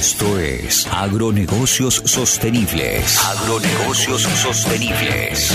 [0.00, 3.18] Esto es Agronegocios Sostenibles.
[3.22, 5.52] Agronegocios Sostenibles.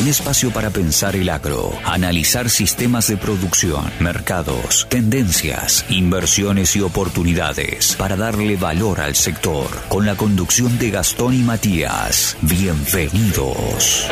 [0.00, 7.96] Un espacio para pensar el agro, analizar sistemas de producción, mercados, tendencias, inversiones y oportunidades
[7.96, 9.66] para darle valor al sector.
[9.88, 12.36] Con la conducción de Gastón y Matías.
[12.42, 14.06] Bienvenidos.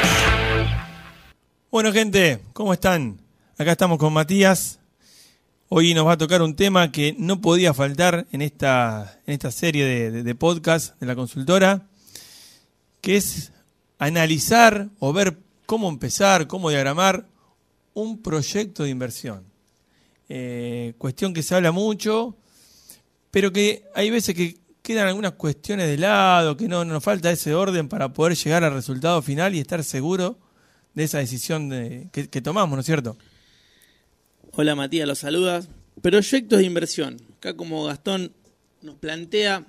[1.71, 3.21] Bueno, gente, ¿cómo están?
[3.57, 4.80] Acá estamos con Matías.
[5.73, 9.53] Hoy nos va a tocar un tema que no podía faltar en esta, en esta
[9.53, 11.87] serie de, de, podcast de la consultora,
[13.01, 13.53] que es
[13.97, 17.29] analizar o ver cómo empezar, cómo diagramar
[17.95, 19.45] un proyecto de inversión.
[20.29, 22.37] Eh, cuestión que se habla mucho,
[23.31, 27.55] pero que hay veces que quedan algunas cuestiones de lado, que no nos falta ese
[27.55, 30.37] orden para poder llegar al resultado final y estar seguro
[30.95, 33.17] de esa decisión de, que tomamos, ¿no es cierto?
[34.61, 35.71] Hola Matías, los saludas.
[36.03, 37.17] Proyectos de inversión.
[37.39, 38.35] Acá como Gastón
[38.83, 39.65] nos plantea,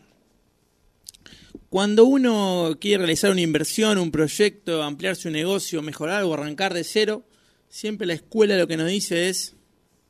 [1.70, 6.84] cuando uno quiere realizar una inversión, un proyecto, ampliar su negocio, mejorar o arrancar de
[6.84, 7.24] cero,
[7.70, 9.56] siempre la escuela lo que nos dice es,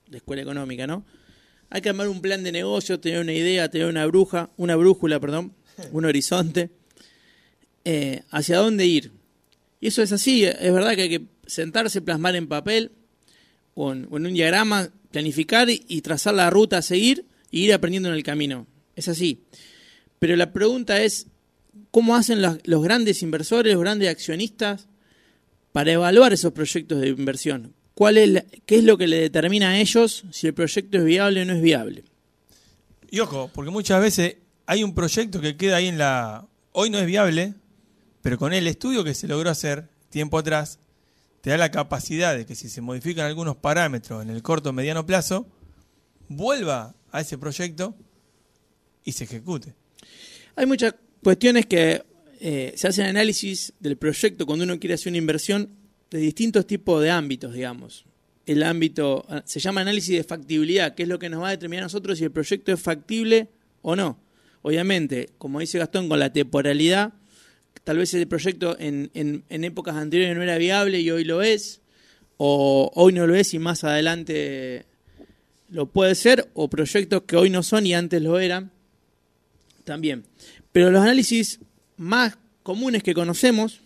[0.10, 1.06] la escuela económica, ¿no?
[1.70, 5.20] Hay que armar un plan de negocio, tener una idea, tener una bruja, una brújula,
[5.20, 5.54] perdón,
[5.92, 6.72] un horizonte,
[7.86, 9.12] eh, hacia dónde ir.
[9.80, 12.94] Y eso es así, es verdad que hay que sentarse, plasmar en papel
[13.76, 18.16] o en, un diagrama, planificar y trazar la ruta a seguir y ir aprendiendo en
[18.16, 18.66] el camino.
[18.96, 19.44] Es así.
[20.20, 21.28] Pero la pregunta es,
[21.92, 24.88] ¿cómo hacen los, grandes inversores, los grandes accionistas
[25.72, 27.74] para evaluar esos proyectos de inversión?
[27.94, 31.42] ¿Cuál es ¿Qué es lo que le determina a ellos si el proyecto es viable
[31.42, 32.04] o no es viable?
[33.10, 36.48] Y ojo, porque muchas veces hay un proyecto que queda ahí en la...
[36.72, 37.56] Hoy no es viable,
[38.22, 40.80] pero con el estudio que se logró hacer tiempo atrás,
[41.42, 44.74] te da la capacidad de que si se modifican algunos parámetros en el corto o
[44.74, 45.48] mediano plazo,
[46.28, 47.96] vuelva a ese proyecto
[49.04, 49.74] y se ejecute.
[50.56, 52.04] Hay muchas cuestiones que
[52.40, 55.70] eh, se hacen análisis del proyecto cuando uno quiere hacer una inversión
[56.10, 58.06] de distintos tipos de ámbitos, digamos.
[58.46, 61.84] El ámbito se llama análisis de factibilidad, que es lo que nos va a determinar
[61.84, 63.50] a nosotros si el proyecto es factible
[63.82, 64.20] o no.
[64.62, 67.14] Obviamente, como dice Gastón, con la temporalidad,
[67.84, 71.42] tal vez el proyecto en, en, en, épocas anteriores no era viable y hoy lo
[71.42, 71.82] es,
[72.38, 74.86] o hoy no lo es y más adelante
[75.70, 78.72] lo puede ser, o proyectos que hoy no son y antes lo eran,
[79.84, 80.26] también.
[80.72, 81.60] Pero los análisis
[81.98, 83.82] más comunes que conocemos,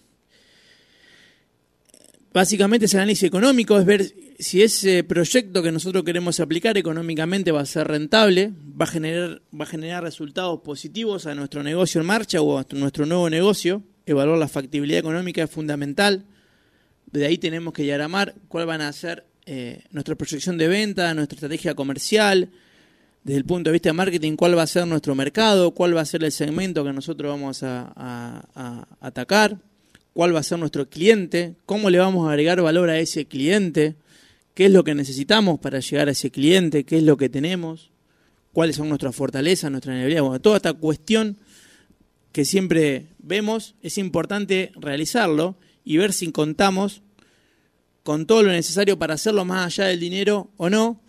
[2.34, 7.52] básicamente es el análisis económico, es ver si ese proyecto que nosotros queremos aplicar económicamente
[7.52, 12.02] va a ser rentable, va a generar, va a generar resultados positivos a nuestro negocio
[12.02, 13.84] en marcha o a nuestro nuevo negocio.
[14.06, 16.26] Evaluar la factibilidad económica es fundamental.
[17.06, 21.36] De ahí tenemos que diagramar cuál van a ser eh, nuestra proyección de venta, nuestra
[21.36, 22.50] estrategia comercial,
[23.24, 26.02] desde el punto de vista de marketing, cuál va a ser nuestro mercado, cuál va
[26.02, 28.46] a ser el segmento que nosotros vamos a,
[29.00, 29.58] atacar,
[30.14, 33.96] cuál va a ser nuestro cliente, cómo le vamos a agregar valor a ese cliente
[34.56, 37.92] qué es lo que necesitamos para llegar a ese cliente, qué es lo que tenemos,
[38.54, 40.24] cuáles son nuestras fortalezas, nuestras debilidades.
[40.24, 41.38] Bueno, toda esta cuestión
[42.32, 47.02] que siempre vemos, es importante realizarlo y ver si contamos
[48.04, 51.02] con todo lo necesario para hacerlo más allá del dinero o no,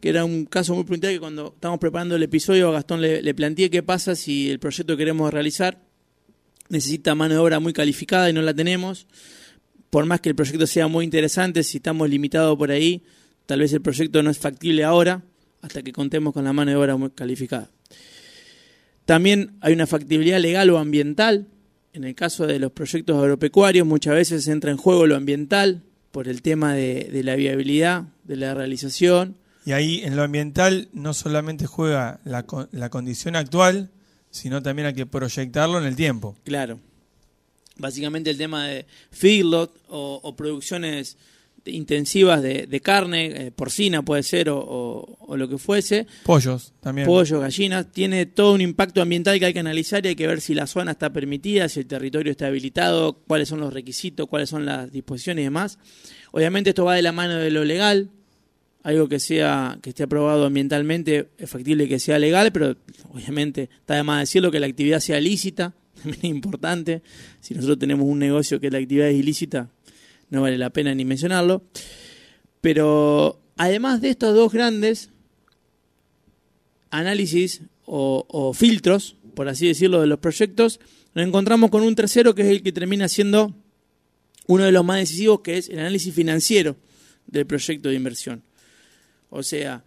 [0.00, 3.22] que era un caso muy puntual que cuando estamos preparando el episodio a Gastón le,
[3.22, 5.80] le planteé qué pasa si el proyecto que queremos realizar
[6.68, 9.06] necesita mano de obra muy calificada y no la tenemos
[9.90, 13.02] por más que el proyecto sea muy interesante, si estamos limitados por ahí,
[13.46, 15.22] tal vez el proyecto no es factible ahora,
[15.62, 17.70] hasta que contemos con la mano de obra muy calificada.
[19.04, 21.46] También hay una factibilidad legal o ambiental.
[21.94, 25.82] En el caso de los proyectos agropecuarios, muchas veces entra en juego lo ambiental
[26.12, 29.36] por el tema de, de la viabilidad, de la realización.
[29.64, 33.90] Y ahí en lo ambiental no solamente juega la, la condición actual,
[34.30, 36.36] sino también hay que proyectarlo en el tiempo.
[36.44, 36.78] Claro,
[37.78, 41.16] básicamente el tema de feedlot o, o producciones
[41.64, 46.06] intensivas de, de carne, eh, porcina puede ser, o, o, o, lo que fuese.
[46.24, 47.06] Pollos también.
[47.06, 47.90] Pollos, gallinas.
[47.92, 50.66] Tiene todo un impacto ambiental que hay que analizar y hay que ver si la
[50.66, 54.90] zona está permitida, si el territorio está habilitado, cuáles son los requisitos, cuáles son las
[54.90, 55.78] disposiciones y demás.
[56.32, 58.10] Obviamente esto va de la mano de lo legal,
[58.82, 62.76] algo que sea que esté aprobado ambientalmente, es factible que sea legal, pero
[63.12, 67.02] obviamente está de más decirlo que la actividad sea lícita, también es importante.
[67.40, 69.70] Si nosotros tenemos un negocio que la actividad es ilícita,
[70.30, 71.62] no vale la pena ni mencionarlo.
[72.60, 75.10] Pero además de estos dos grandes
[76.90, 80.80] análisis o, o, filtros, por así decirlo, de los proyectos,
[81.14, 83.54] nos encontramos con un tercero que es el que termina siendo
[84.46, 86.76] uno de los más decisivos, que es el análisis financiero
[87.26, 88.42] del proyecto de inversión.
[89.30, 89.84] O sea,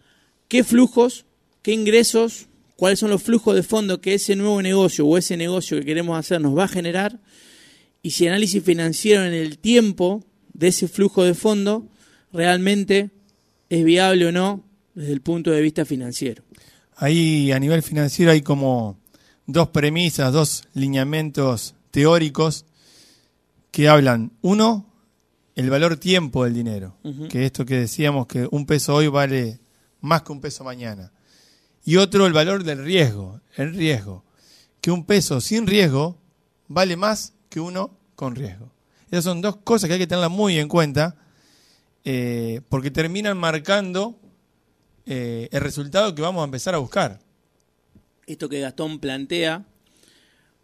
[0.48, 1.26] qué flujos,
[1.62, 2.48] qué ingresos,
[2.82, 6.18] cuáles son los flujos de fondo que ese nuevo negocio o ese negocio que queremos
[6.18, 7.20] hacer nos va a generar
[8.02, 11.88] y si el análisis financiero en el tiempo de ese flujo de fondo
[12.34, 13.12] realmente
[13.70, 14.64] es viable o no
[14.96, 16.44] desde el punto de vista financiero.
[16.96, 18.98] Ahí a nivel financiero hay como
[19.46, 22.66] dos premisas, dos lineamientos teóricos
[23.70, 24.32] que hablan.
[24.42, 24.92] Uno,
[25.54, 26.98] el valor tiempo del dinero,
[27.30, 29.60] que esto que decíamos que un peso hoy vale
[30.00, 31.12] más que un peso mañana.
[31.84, 34.24] Y otro, el valor del riesgo, el riesgo,
[34.82, 36.18] que un peso sin riesgo
[36.68, 38.72] vale más que uno con riesgo.
[39.10, 41.18] Esas son dos cosas que hay que tenerlas muy en cuenta
[42.04, 44.20] eh, porque terminan marcando
[45.06, 47.20] eh, el resultado que vamos a empezar a buscar.
[48.26, 49.66] Esto que Gastón plantea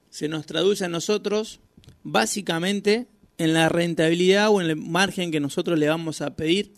[0.10, 1.60] se nos traduce a nosotros
[2.04, 6.74] básicamente en la rentabilidad o en el margen que nosotros le vamos a pedir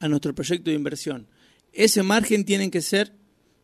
[0.00, 1.28] a nuestro proyecto de inversión.
[1.72, 3.14] Ese margen tiene que ser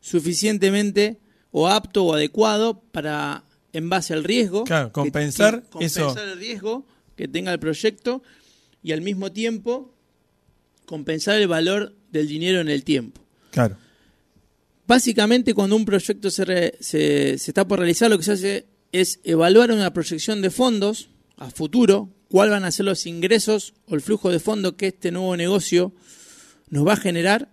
[0.00, 1.18] suficientemente
[1.50, 6.86] o apto o adecuado para, en base al riesgo, compensar, compensar el riesgo
[7.16, 8.22] que tenga el proyecto
[8.82, 9.94] y al mismo tiempo
[10.86, 13.20] compensar el valor del dinero en el tiempo.
[13.50, 13.76] Claro.
[14.86, 19.70] Básicamente, cuando un proyecto se, se, está por realizar, lo que se hace es evaluar
[19.70, 24.30] una proyección de fondos a futuro, cuáles van a ser los ingresos o el flujo
[24.30, 25.92] de fondos que este nuevo negocio
[26.70, 27.50] nos va a generar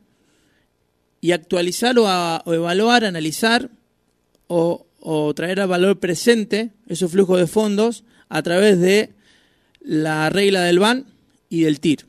[1.26, 3.72] y actualizar o, evaluar, analizar
[4.46, 4.86] o,
[5.36, 9.10] traer al valor presente esos flujos de fondos a través de
[9.82, 11.08] la regla del BAN
[11.50, 12.06] y del TIR.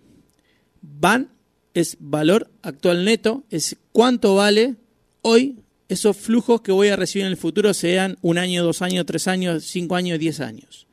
[0.82, 1.30] BAN
[1.72, 4.74] es valor actual neto, es cuánto vale
[5.22, 9.06] hoy esos flujos que voy a recibir en el futuro, sean un año, dos años,
[9.06, 10.86] tres años, cinco años, diez años.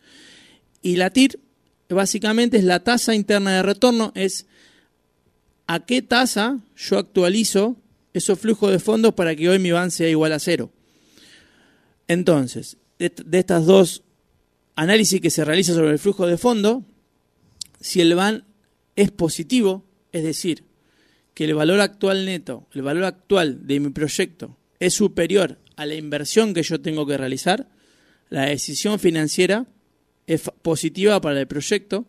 [0.81, 1.41] Y la TIR
[1.89, 4.45] básicamente es la tasa interna de retorno, es
[5.67, 7.75] a qué tasa yo actualizo
[8.13, 10.71] esos flujos de fondos para que hoy mi BAN sea igual a cero.
[12.07, 14.03] Entonces, de, estas dos
[14.75, 16.85] análisis que se realiza sobre el flujo de fondo,
[17.79, 18.45] si el BAN
[18.95, 20.65] es positivo, es decir,
[21.33, 25.95] que el valor actual neto, el valor actual de mi proyecto es superior a la
[25.95, 27.67] inversión que yo tengo que realizar,
[28.29, 29.65] la decisión financiera
[30.27, 32.05] es positiva para el proyecto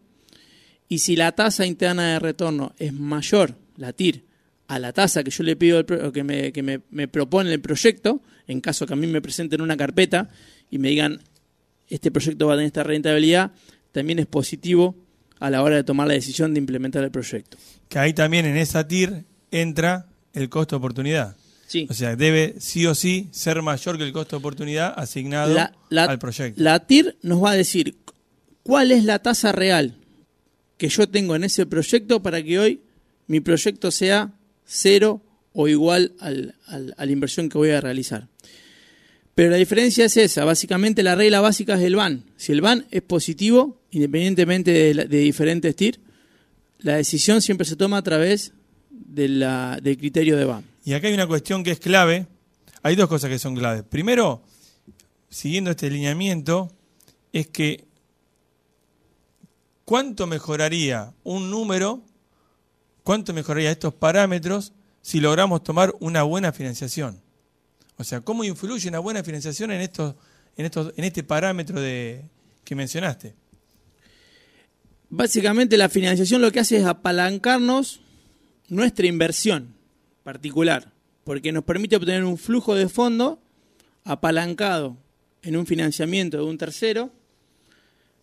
[0.89, 4.25] y si la tasa interna de retorno es mayor, la TIR,
[4.66, 8.61] a la tasa que yo le pido, que, me, que me, propone el proyecto, en
[8.61, 10.28] caso que a mí me presenten una carpeta
[10.70, 11.20] y me digan,
[11.88, 13.52] este proyecto va a tener esta rentabilidad,
[13.93, 14.96] también es positivo
[15.38, 17.58] a la hora de tomar la decisión de implementar el proyecto.
[17.88, 21.37] Que ahí también en esa TIR entra el costo de oportunidad.
[21.66, 21.87] Sí.
[21.90, 25.56] O sea, debe sí o sí ser mayor que el costo de oportunidad asignado
[25.90, 26.62] al proyecto.
[26.62, 27.99] La TIR nos va a decir
[28.62, 29.99] cuál es la tasa real
[30.78, 32.82] que yo tengo en ese proyecto para que hoy
[33.26, 34.32] mi proyecto sea
[34.64, 35.22] cero
[35.52, 38.28] o igual al, a la inversión que voy a realizar.
[39.34, 42.25] Pero la diferencia es esa, básicamente la regla básica es el BAN.
[42.37, 45.99] Si el BAN es positivo, independientemente de, diferentes TIR,
[46.78, 48.52] la decisión siempre se toma a través
[48.90, 50.64] de la, del criterio de BAN.
[50.84, 52.26] Y acá hay una cuestión que es clave.
[52.82, 53.82] Hay dos cosas que son claves.
[53.82, 54.43] Primero,
[55.28, 56.70] siguiendo este lineamiento,
[57.32, 57.87] es que
[59.84, 62.02] ¿cuánto mejoraría un número,
[63.05, 67.21] cuánto mejoraría estos parámetros si logramos tomar una buena financiación?
[67.97, 70.17] O sea, ¿cómo influye una buena financiación en estos,
[70.57, 72.25] en estos, en este parámetro de,
[72.64, 73.35] que mencionaste?
[75.11, 78.00] Básicamente la financiación lo que hace es apalancarnos
[78.69, 79.75] nuestra inversión
[80.25, 80.90] particular,
[81.23, 83.38] porque nos permite obtener un flujo de fondo
[84.05, 84.97] apalancado
[85.43, 87.11] en un financiamiento de un tercero,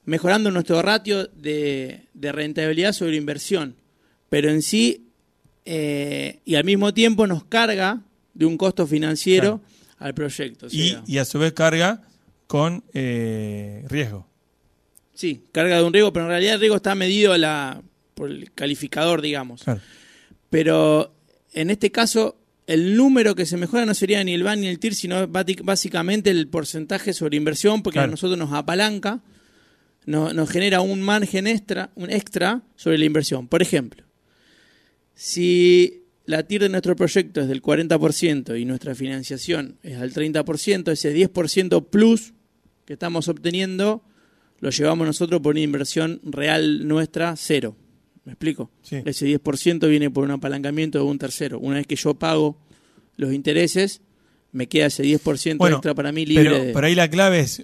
[0.05, 3.75] mejorando nuestro ratio de, rentabilidad sobre inversión,
[4.31, 5.09] pero en sí,
[5.65, 8.00] eh, y al mismo tiempo nos carga
[8.33, 9.59] de un costo financiero
[9.97, 10.67] al proyecto.
[10.71, 12.01] y, a su vez carga
[12.47, 14.25] con eh, riesgo.
[15.13, 17.81] Sí, carga de un riesgo, pero en realidad el riesgo está medido la,
[18.13, 19.63] por el calificador, digamos.
[20.50, 21.13] Pero
[21.51, 24.79] en este caso, el número que se mejora no sería ni el BAN ni el
[24.79, 29.19] TIR, sino básicamente el porcentaje sobre inversión, porque a nosotros nos apalanca,
[30.05, 33.50] nos genera un margen extra, un extra sobre la inversión.
[33.50, 34.05] Por ejemplo,
[35.22, 40.92] si la TIR de nuestro proyecto es del 40% y nuestra financiación es al 30%,
[40.92, 42.34] ese 10% plus
[42.86, 44.01] que estamos obteniendo
[44.62, 47.75] lo llevamos nosotros por una inversión real nuestra cero.
[48.25, 48.72] ¿Me explico?
[48.90, 51.60] Ese 10% viene por un apalancamiento de un tercero.
[51.60, 52.58] Una vez que yo pago
[53.16, 54.01] los intereses,
[54.51, 56.50] me queda ese 10% extra para mí libre.
[56.50, 57.63] Pero por ahí la clave es,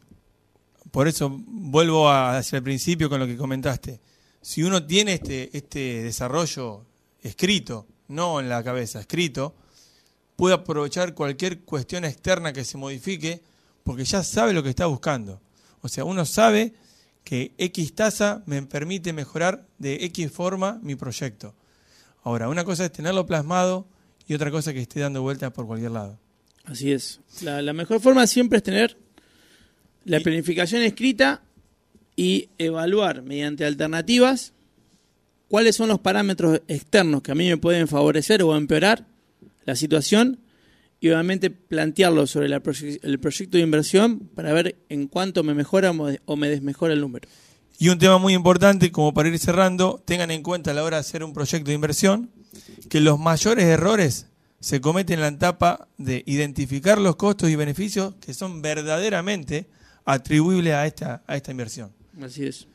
[0.92, 4.00] por eso vuelvo hacia el principio con lo que comentaste.
[4.44, 6.86] Si uno tiene este, este desarrollo
[7.28, 9.56] escrito, no en la cabeza, escrito,
[10.36, 13.42] puede aprovechar cualquier cuestión externa que se modifique
[13.84, 15.42] porque ya sabe lo que está buscando.
[15.82, 16.74] O sea, uno sabe
[17.24, 21.54] que X tasa me permite mejorar de X forma mi proyecto.
[22.24, 23.88] Ahora, una cosa es tenerlo plasmado
[24.28, 26.20] y otra cosa es que esté dando vueltas por cualquier lado.
[26.66, 27.22] Así es.
[27.42, 28.98] La, la mejor forma siempre es tener
[30.04, 31.42] la planificación escrita
[32.16, 34.54] y evaluar mediante alternativas
[35.48, 39.06] cuáles son los parámetros externos que a mí me pueden favorecer o empeorar
[39.66, 40.40] la situación
[41.00, 46.36] y obviamente plantearlo sobre el proyecto de inversión para ver en cuánto me mejora o
[46.36, 47.28] me desmejora el número.
[47.80, 50.98] Y un tema muy importante, como para ir cerrando, tengan en cuenta a la hora
[50.98, 52.32] de hacer un proyecto de inversión
[52.90, 54.28] que los mayores errores
[54.60, 59.68] se cometen en la etapa de identificar los costos y beneficios que son verdaderamente
[60.06, 61.92] atribuibles a esta, a esta inversión.
[62.20, 62.68] Así es.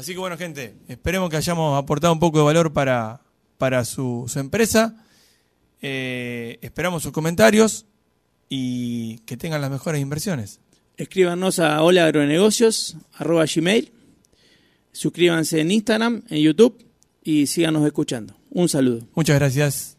[0.00, 3.20] Así que bueno, gente, esperemos que hayamos aportado un poco de valor para,
[3.58, 4.96] para su, su empresa.
[5.82, 7.84] Eh, esperamos sus comentarios
[8.48, 10.60] y que tengan las mejores inversiones.
[10.96, 13.92] Escríbanos a gmail
[14.90, 16.82] Suscríbanse en Instagram, en YouTube
[17.22, 18.34] y síganos escuchando.
[18.48, 19.06] Un saludo.
[19.14, 19.98] Muchas gracias.